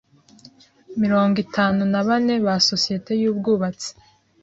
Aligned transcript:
mirongo 1.01 1.35
itanu 1.45 1.79
nabane 1.93 2.33
ba 2.45 2.55
Sosiyete 2.69 3.11
y’Ubwubatsi 3.21 3.89